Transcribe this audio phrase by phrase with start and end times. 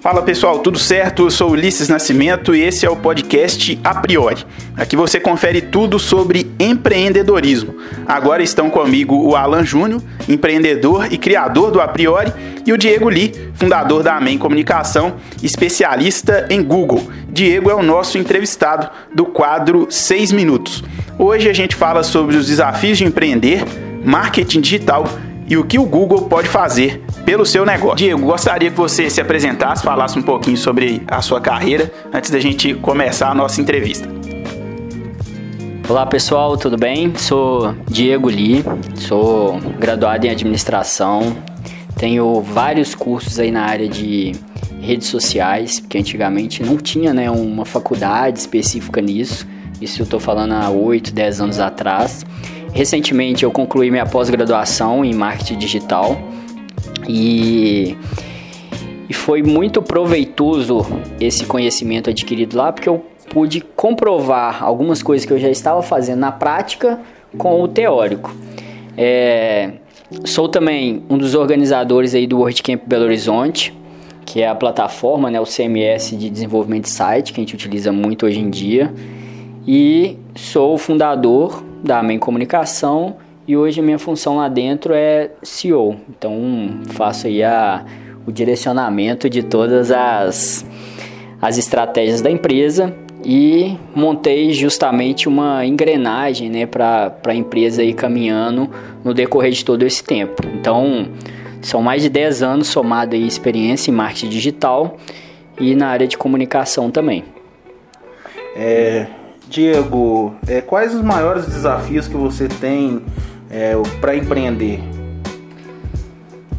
[0.00, 1.24] Fala pessoal, tudo certo?
[1.24, 4.46] Eu sou Ulisses Nascimento e esse é o podcast A Priori.
[4.74, 7.76] Aqui você confere tudo sobre empreendedorismo.
[8.08, 12.32] Agora estão comigo o Alan Júnior, empreendedor e criador do A Priori,
[12.64, 17.06] e o Diego Lee, fundador da Amém Comunicação, especialista em Google.
[17.28, 20.82] Diego é o nosso entrevistado do quadro 6 Minutos.
[21.18, 23.62] Hoje a gente fala sobre os desafios de empreender,
[24.02, 25.04] marketing digital
[25.50, 27.96] e o que o Google pode fazer pelo seu negócio.
[27.96, 32.38] Diego, gostaria que você se apresentasse, falasse um pouquinho sobre a sua carreira antes da
[32.38, 34.08] gente começar a nossa entrevista.
[35.88, 37.12] Olá pessoal, tudo bem?
[37.16, 41.36] Sou Diego Lee, sou graduado em administração,
[41.96, 44.30] tenho vários cursos aí na área de
[44.80, 49.48] redes sociais, porque antigamente não tinha né, uma faculdade específica nisso,
[49.80, 52.24] isso eu estou falando há 8, 10 anos atrás.
[52.72, 56.16] Recentemente eu concluí minha pós-graduação em marketing digital
[57.08, 57.96] e,
[59.08, 60.86] e foi muito proveitoso
[61.20, 66.20] esse conhecimento adquirido lá porque eu pude comprovar algumas coisas que eu já estava fazendo
[66.20, 67.00] na prática
[67.38, 68.34] com o teórico.
[68.96, 69.72] É,
[70.24, 73.72] sou também um dos organizadores aí do WordCamp Belo Horizonte,
[74.26, 77.92] que é a plataforma, né, o CMS de desenvolvimento de site que a gente utiliza
[77.92, 78.92] muito hoje em dia.
[79.66, 85.30] E sou o fundador da Amém Comunicação e hoje a minha função lá dentro é
[85.42, 85.96] CEO.
[86.08, 87.84] Então faço aí a,
[88.26, 90.64] o direcionamento de todas as,
[91.40, 98.70] as estratégias da empresa e montei justamente uma engrenagem né, para a empresa ir caminhando
[99.04, 100.42] no decorrer de todo esse tempo.
[100.54, 101.08] Então
[101.60, 104.96] são mais de 10 anos somado aí experiência em marketing digital
[105.58, 107.24] e na área de comunicação também.
[108.56, 109.06] É,
[109.50, 113.02] Diego, é, quais os maiores desafios que você tem
[113.50, 114.80] é, para empreender?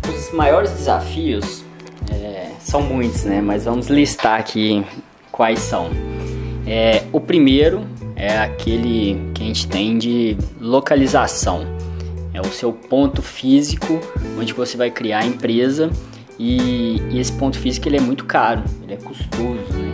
[0.09, 1.63] Os maiores desafios
[2.11, 3.39] é, são muitos, né?
[3.39, 4.85] Mas vamos listar aqui
[5.31, 5.89] quais são.
[6.67, 11.65] É, o primeiro é aquele que a gente tem de localização.
[12.33, 14.01] É o seu ponto físico
[14.37, 15.89] onde você vai criar a empresa
[16.37, 19.91] e, e esse ponto físico ele é muito caro, ele é custoso, né?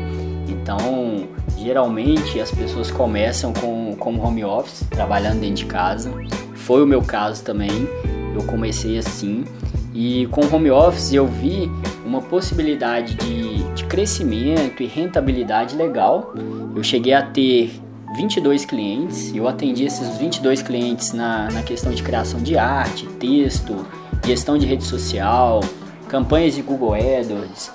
[0.49, 6.11] Então Geralmente as pessoas começam com como home office, trabalhando dentro de casa.
[6.55, 7.87] Foi o meu caso também.
[8.35, 9.45] Eu comecei assim
[9.93, 11.71] e com home office eu vi
[12.05, 16.35] uma possibilidade de, de crescimento e rentabilidade legal.
[16.75, 17.71] Eu cheguei a ter
[18.15, 23.87] 22 clientes, eu atendi esses 22 clientes na, na questão de criação de arte, texto,
[24.23, 25.61] gestão de rede social,
[26.07, 27.71] campanhas de Google AdWords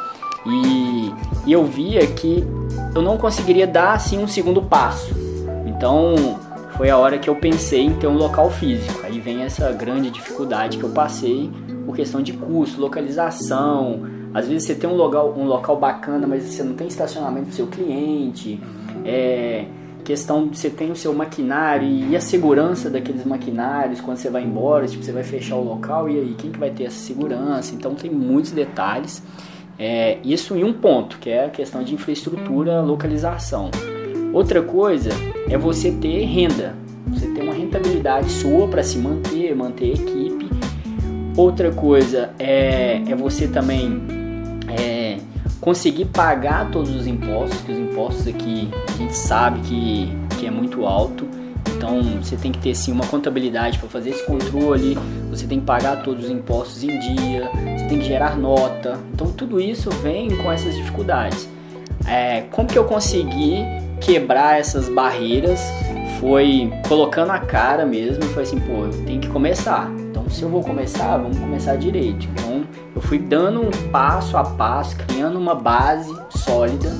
[0.46, 1.12] e,
[1.46, 2.44] e eu via que
[2.94, 5.14] eu não conseguiria dar assim um segundo passo.
[5.66, 6.14] Então
[6.76, 9.00] foi a hora que eu pensei em ter um local físico.
[9.04, 11.50] Aí vem essa grande dificuldade que eu passei
[11.84, 14.02] por questão de custo, localização.
[14.34, 17.52] Às vezes você tem um local, um local bacana, mas você não tem estacionamento para
[17.52, 18.60] o seu cliente.
[19.04, 19.66] É,
[20.04, 24.42] questão de você tem o seu maquinário e a segurança daqueles maquinários quando você vai
[24.42, 27.74] embora, tipo, você vai fechar o local e aí quem que vai ter essa segurança?
[27.74, 29.22] Então tem muitos detalhes.
[29.78, 33.70] É, isso em um ponto, que é a questão de infraestrutura, localização.
[34.32, 35.10] Outra coisa
[35.48, 36.74] é você ter renda,
[37.08, 40.48] você ter uma rentabilidade sua para se manter, manter a equipe.
[41.36, 44.02] Outra coisa é, é você também
[44.68, 45.18] é,
[45.60, 50.50] conseguir pagar todos os impostos, que os impostos aqui a gente sabe que, que é
[50.50, 51.26] muito alto.
[51.76, 54.96] Então você tem que ter sim uma contabilidade para fazer esse controle,
[55.30, 57.50] você tem que pagar todos os impostos em dia,
[57.92, 58.98] tem que gerar nota.
[59.12, 61.48] Então tudo isso vem com essas dificuldades.
[62.06, 63.64] É, como que eu consegui
[64.00, 65.60] quebrar essas barreiras?
[66.18, 69.90] Foi colocando a cara mesmo, foi assim, pô, eu tenho que começar.
[70.10, 72.26] Então se eu vou começar, vamos começar direito.
[72.32, 72.64] Então
[72.94, 76.90] eu fui dando um passo a passo, criando uma base sólida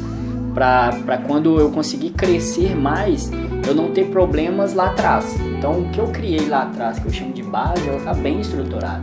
[0.55, 3.31] para quando eu conseguir crescer mais,
[3.67, 5.35] eu não ter problemas lá atrás.
[5.57, 8.41] Então, o que eu criei lá atrás, que eu chamo de base, ela está bem
[8.41, 9.03] estruturada.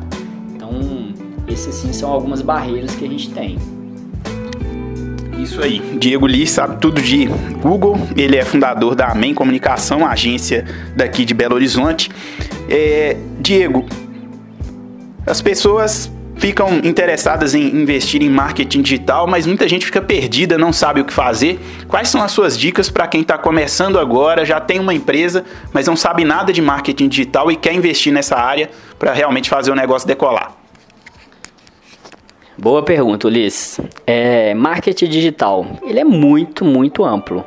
[0.54, 0.70] Então,
[1.50, 3.58] esses sim são algumas barreiras que a gente tem.
[5.38, 5.80] Isso aí.
[5.98, 7.26] Diego Lee sabe tudo de
[7.62, 7.98] Google.
[8.16, 10.66] Ele é fundador da Amém Comunicação, agência
[10.96, 12.12] daqui de Belo Horizonte.
[12.70, 13.86] É, Diego,
[15.26, 20.72] as pessoas ficam interessadas em investir em marketing digital, mas muita gente fica perdida, não
[20.72, 21.60] sabe o que fazer.
[21.88, 25.88] Quais são as suas dicas para quem está começando agora, já tem uma empresa, mas
[25.88, 29.76] não sabe nada de marketing digital e quer investir nessa área para realmente fazer o
[29.76, 30.59] negócio decolar?
[32.62, 33.80] Boa pergunta, Ulisses.
[34.06, 37.42] É, marketing digital, ele é muito, muito amplo.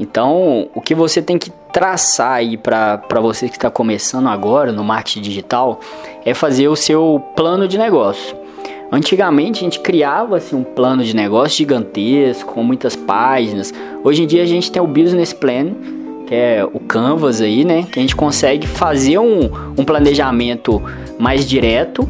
[0.00, 4.82] Então, o que você tem que traçar aí para você que está começando agora no
[4.82, 5.78] marketing digital
[6.24, 8.36] é fazer o seu plano de negócio.
[8.90, 13.72] Antigamente a gente criava assim, um plano de negócio gigantesco, com muitas páginas.
[14.02, 15.70] Hoje em dia a gente tem o Business Plan,
[16.26, 17.86] que é o Canvas aí, né?
[17.92, 20.82] Que a gente consegue fazer um, um planejamento
[21.16, 22.08] mais direto,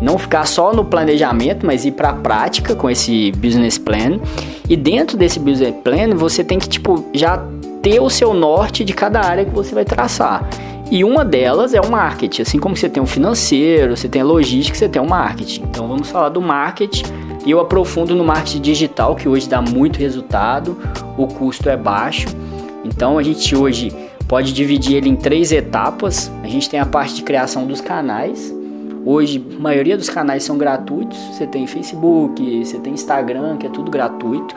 [0.00, 4.18] não ficar só no planejamento, mas ir para a prática com esse Business Plan.
[4.68, 7.42] E dentro desse Business Plan você tem que tipo já
[7.82, 10.48] ter o seu norte de cada área que você vai traçar.
[10.90, 12.42] E uma delas é o marketing.
[12.42, 15.62] Assim como você tem o financeiro, você tem a logística, você tem o marketing.
[15.62, 17.04] Então vamos falar do marketing
[17.46, 20.76] e eu aprofundo no marketing digital, que hoje dá muito resultado,
[21.16, 22.26] o custo é baixo.
[22.84, 23.92] Então a gente hoje
[24.28, 26.30] pode dividir ele em três etapas.
[26.42, 28.54] A gente tem a parte de criação dos canais.
[29.04, 31.18] Hoje, a maioria dos canais são gratuitos.
[31.32, 34.54] Você tem Facebook, você tem Instagram, que é tudo gratuito.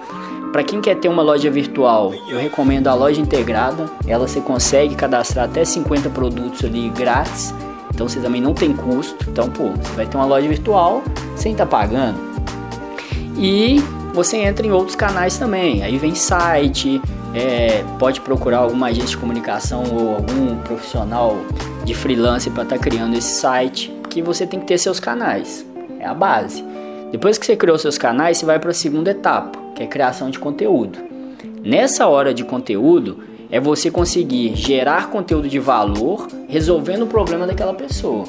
[0.51, 3.89] Para quem quer ter uma loja virtual, eu recomendo a loja integrada.
[4.07, 7.53] Ela você consegue cadastrar até 50 produtos ali grátis.
[7.93, 9.29] Então você também não tem custo.
[9.29, 11.01] Então, pô, você vai ter uma loja virtual
[11.35, 12.19] sem estar tá pagando.
[13.37, 13.81] E
[14.13, 15.83] você entra em outros canais também.
[15.83, 17.01] Aí vem site,
[17.33, 21.37] é, pode procurar alguma agência de comunicação ou algum profissional
[21.83, 25.65] de freelance para estar tá criando esse site, que você tem que ter seus canais.
[25.99, 26.63] É a base.
[27.11, 30.29] Depois que você criou seus canais, você vai para a segunda etapa que é criação
[30.29, 30.99] de conteúdo.
[31.63, 33.19] Nessa hora de conteúdo,
[33.49, 38.25] é você conseguir gerar conteúdo de valor resolvendo o problema daquela pessoa.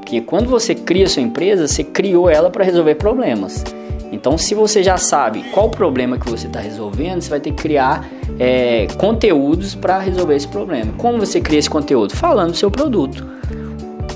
[0.00, 3.64] Porque quando você cria sua empresa, você criou ela para resolver problemas.
[4.10, 7.50] Então, se você já sabe qual o problema que você está resolvendo, você vai ter
[7.50, 8.06] que criar
[8.38, 10.92] é, conteúdos para resolver esse problema.
[10.98, 12.14] Como você cria esse conteúdo?
[12.14, 13.26] Falando do seu produto.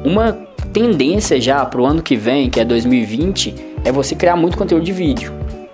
[0.05, 0.46] Uma
[0.77, 4.85] tendência já para o ano que vem, que é 2020, é você criar muito conteúdo
[4.85, 5.33] de vídeo.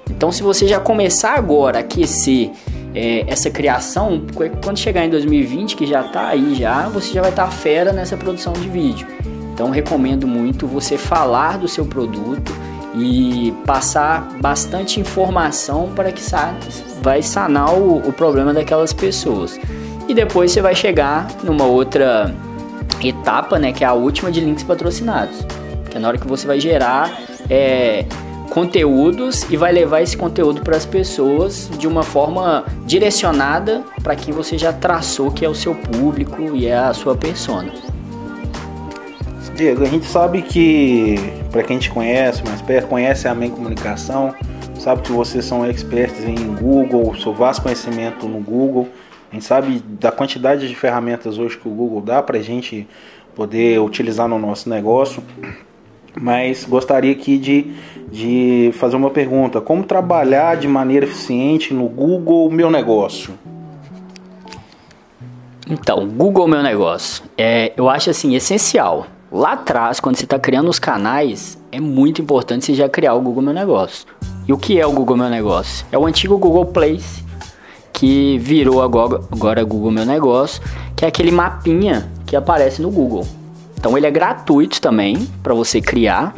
[0.09, 2.53] Então, se você já começar agora a aquecer
[2.95, 4.23] é, essa criação,
[4.63, 7.93] quando chegar em 2020, que já está aí já, você já vai estar tá fera
[7.93, 9.09] nessa produção de vídeo.
[9.53, 12.55] Então, recomendo muito você falar do seu produto
[12.95, 16.55] e passar bastante informação para que sa
[17.03, 19.59] vai sanar o, o problema daquelas pessoas.
[20.07, 22.33] E depois você vai chegar numa outra
[23.09, 25.45] etapa, né, que é a última de links patrocinados,
[25.91, 27.11] que é na hora que você vai gerar
[27.49, 28.05] é,
[28.51, 34.33] conteúdos e vai levar esse conteúdo para as pessoas de uma forma direcionada para quem
[34.33, 37.73] você já traçou que é o seu público e é a sua persona.
[39.55, 41.17] Diego, a gente sabe que,
[41.51, 44.35] para quem te conhece mais perto, conhece a Main Comunicação,
[44.79, 48.89] sabe que vocês são expertos em Google, seu vasto conhecimento no Google.
[49.33, 52.87] A gente sabe da quantidade de ferramentas hoje que o Google dá para a gente
[53.35, 55.23] poder utilizar no nosso negócio
[56.21, 57.73] mas gostaria aqui de,
[58.11, 63.35] de fazer uma pergunta: como trabalhar de maneira eficiente no Google Meu Negócio?
[65.69, 69.07] Então, Google Meu Negócio, é, eu acho assim essencial.
[69.31, 73.21] Lá atrás, quando você está criando os canais, é muito importante você já criar o
[73.21, 74.07] Google Meu Negócio.
[74.47, 75.87] E o que é o Google Meu Negócio?
[75.91, 77.25] É o antigo Google Place,
[77.93, 80.63] que virou agora, Google Meu Negócio,
[80.97, 83.27] que é aquele mapinha que aparece no Google.
[83.79, 86.35] Então ele é gratuito também para você criar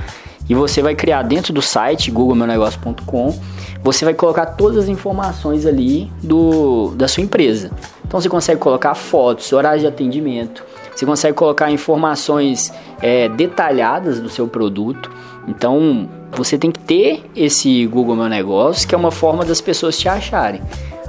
[0.49, 3.39] e você vai criar dentro do site googlemeunegócio.com.
[3.83, 7.71] Você vai colocar todas as informações ali do da sua empresa.
[8.07, 10.65] Então você consegue colocar fotos, horários de atendimento,
[10.95, 12.73] você consegue colocar informações
[13.03, 15.11] é, detalhadas do seu produto.
[15.49, 19.99] Então você tem que ter esse Google Meu Negócio, que é uma forma das pessoas
[19.99, 20.63] te acharem.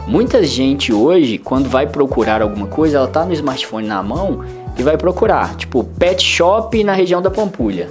[0.07, 4.45] Muita gente hoje, quando vai procurar alguma coisa, ela tá no smartphone na mão
[4.77, 7.89] e vai procurar, tipo, pet shop na região da Pampulha.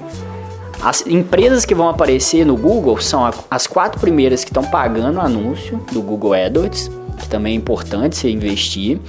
[0.80, 5.80] As empresas que vão aparecer no Google são as quatro primeiras que estão pagando anúncio
[5.90, 6.88] do Google AdWords,
[7.18, 9.00] que também é importante você investir.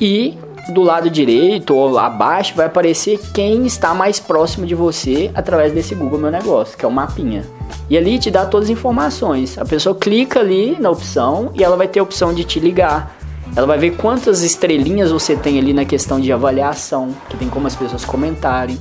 [0.00, 0.34] E
[0.68, 5.94] do lado direito ou abaixo vai aparecer quem está mais próximo de você através desse
[5.94, 7.44] Google Meu Negócio, que é o mapinha.
[7.88, 9.58] E ali te dá todas as informações.
[9.58, 13.14] A pessoa clica ali na opção e ela vai ter a opção de te ligar,
[13.56, 17.68] ela vai ver quantas estrelinhas você tem ali na questão de avaliação, que tem como
[17.68, 18.76] as pessoas comentarem.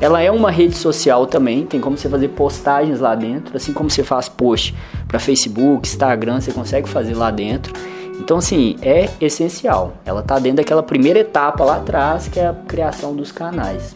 [0.00, 3.90] Ela é uma rede social também, tem como você fazer postagens lá dentro, assim como
[3.90, 4.74] você faz post
[5.06, 7.72] para Facebook, Instagram, você consegue fazer lá dentro.
[8.20, 9.94] Então, assim, é essencial.
[10.04, 13.94] Ela está dentro daquela primeira etapa lá atrás, que é a criação dos canais.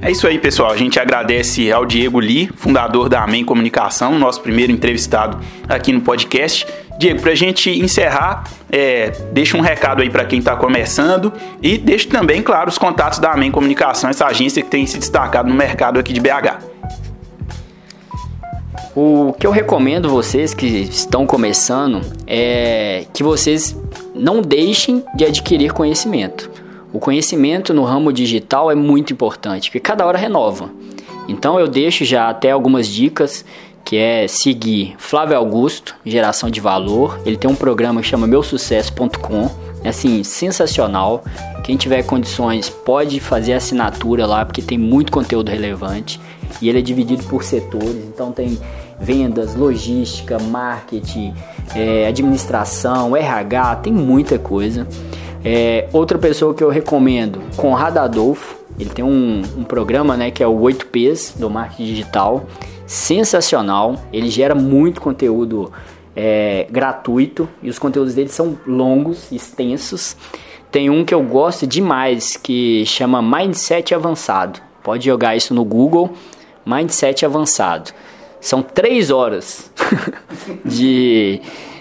[0.00, 0.70] É isso aí, pessoal.
[0.70, 6.00] A gente agradece ao Diego Lee, fundador da Amém Comunicação, nosso primeiro entrevistado aqui no
[6.00, 6.66] podcast.
[6.98, 11.76] Diego, para a gente encerrar, é, deixa um recado aí para quem está começando e
[11.76, 15.54] deixa também, claro, os contatos da Amém Comunicação, essa agência que tem se destacado no
[15.54, 16.75] mercado aqui de BH.
[18.98, 23.76] O que eu recomendo vocês que estão começando é que vocês
[24.14, 26.50] não deixem de adquirir conhecimento.
[26.94, 30.70] O conhecimento no ramo digital é muito importante, porque cada hora renova.
[31.28, 33.44] Então eu deixo já até algumas dicas,
[33.84, 37.20] que é seguir Flávio Augusto, Geração de Valor.
[37.26, 39.50] Ele tem um programa que chama meusucesso.com,
[39.84, 41.22] é assim, sensacional.
[41.62, 46.18] Quem tiver condições pode fazer assinatura lá, porque tem muito conteúdo relevante.
[46.62, 48.58] E ele é dividido por setores, então tem
[48.98, 51.34] vendas, logística, marketing,
[51.74, 54.86] é, administração, RH, tem muita coisa.
[55.44, 60.42] É, outra pessoa que eu recomendo, Conrado Adolfo, ele tem um, um programa né, que
[60.42, 62.46] é o 8Ps do marketing digital,
[62.86, 65.72] sensacional, ele gera muito conteúdo
[66.14, 70.16] é, gratuito e os conteúdos dele são longos, extensos.
[70.70, 74.60] Tem um que eu gosto demais que chama Mindset Avançado.
[74.82, 76.12] Pode jogar isso no Google,
[76.64, 77.92] Mindset Avançado.
[78.40, 79.70] São três horas
[80.64, 81.40] de,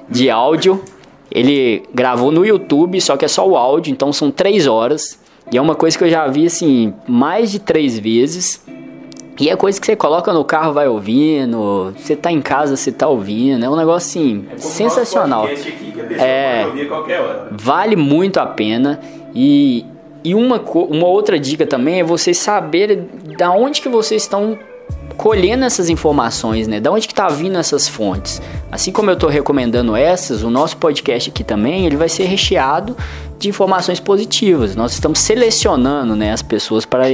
[0.10, 0.84] de áudio.
[1.32, 5.20] Ele gravou no YouTube, só que é só o áudio, então são três horas.
[5.52, 8.64] E é uma coisa que eu já vi assim mais de três vezes.
[9.40, 11.94] E é coisa que você coloca no carro, vai ouvindo.
[11.98, 13.64] Você tá em casa, você tá ouvindo.
[13.66, 15.46] É um negócio assim é sensacional.
[15.46, 16.66] Aqui, é,
[17.52, 19.00] vale muito a pena.
[19.34, 19.86] E,
[20.24, 24.58] e uma, uma outra dica também é vocês saberem da onde que vocês estão
[25.26, 26.80] colhendo essas informações, né?
[26.80, 28.40] Da onde que tá vindo essas fontes?
[28.72, 32.96] Assim como eu estou recomendando essas, o nosso podcast aqui também, ele vai ser recheado
[33.40, 34.76] de informações positivas.
[34.76, 37.06] Nós estamos selecionando, né, as pessoas para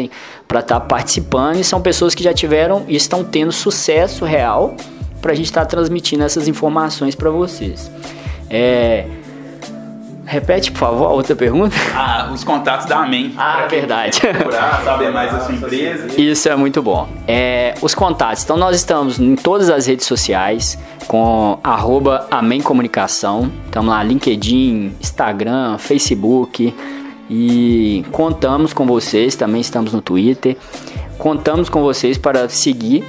[0.46, 4.76] para estar tá participando e são pessoas que já tiveram e estão tendo sucesso real
[5.22, 7.90] para a gente estar tá transmitindo essas informações para vocês.
[8.50, 9.06] É,
[10.32, 11.76] Repete, por favor, a outra pergunta.
[11.94, 13.34] Ah, os contatos da Amém.
[13.38, 14.22] Ah, verdade.
[14.22, 16.08] Procurar, saber mais da sua empresa.
[16.22, 17.10] Isso é muito bom.
[17.28, 18.42] É, os contatos.
[18.42, 23.52] Então, nós estamos em todas as redes sociais com arroba Amém Comunicação.
[23.66, 26.74] Estamos lá, LinkedIn, Instagram, Facebook.
[27.30, 30.56] E contamos com vocês, também estamos no Twitter.
[31.18, 33.04] Contamos com vocês para seguir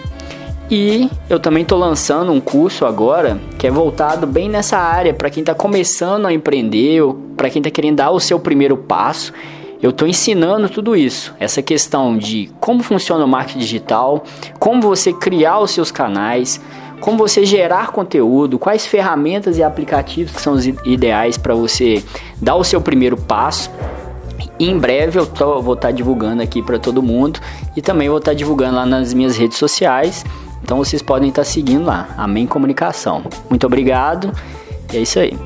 [0.75, 5.29] e eu também estou lançando um curso agora que é voltado bem nessa área para
[5.29, 9.35] quem está começando a empreender ou para quem está querendo dar o seu primeiro passo.
[9.83, 14.25] Eu estou ensinando tudo isso, essa questão de como funciona o marketing digital,
[14.59, 16.59] como você criar os seus canais,
[17.00, 22.02] como você gerar conteúdo, quais ferramentas e aplicativos que são os ideais para você
[22.41, 23.71] dar o seu primeiro passo.
[24.59, 27.41] Em breve eu tô, vou estar tá divulgando aqui para todo mundo
[27.76, 30.25] e também vou estar tá divulgando lá nas minhas redes sociais
[30.62, 33.25] então vocês podem estar seguindo lá, Amém Comunicação.
[33.50, 34.33] Muito obrigado
[34.92, 35.37] e é isso aí.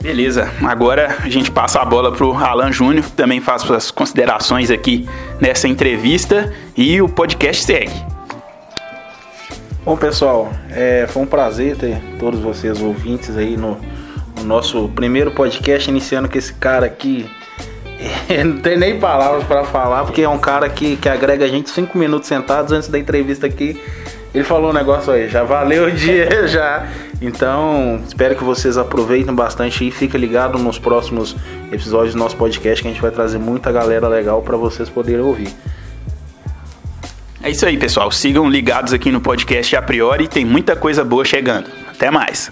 [0.00, 4.70] Beleza, agora a gente passa a bola para o Alan Júnior, também faz suas considerações
[4.70, 5.08] aqui
[5.40, 8.04] nessa entrevista e o podcast segue.
[9.84, 13.78] Bom pessoal, é, foi um prazer ter todos vocês ouvintes aí no,
[14.36, 17.26] no nosso primeiro podcast, iniciando com esse cara aqui,
[18.44, 21.70] não tem nem palavras para falar, porque é um cara que, que agrega a gente
[21.70, 23.80] cinco minutos sentados antes da entrevista aqui.
[24.34, 26.88] Ele falou um negócio aí, já valeu o dia já.
[27.22, 31.36] Então, espero que vocês aproveitem bastante e fiquem ligados nos próximos
[31.70, 35.20] episódios do nosso podcast que a gente vai trazer muita galera legal para vocês poderem
[35.20, 35.54] ouvir.
[37.40, 38.10] É isso aí, pessoal.
[38.10, 41.70] Sigam ligados aqui no podcast a priori, tem muita coisa boa chegando.
[41.88, 42.50] Até mais.